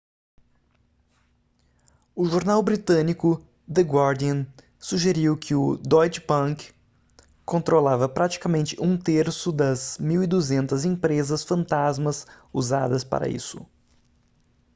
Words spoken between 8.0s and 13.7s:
praticamente um terço das 1200 empresas fantasmas usadas para isso